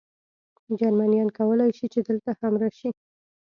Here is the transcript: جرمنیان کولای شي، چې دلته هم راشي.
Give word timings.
جرمنیان 0.79 1.29
کولای 1.37 1.71
شي، 1.77 1.85
چې 1.93 1.99
دلته 2.07 2.29
هم 2.39 2.53
راشي. 2.61 2.89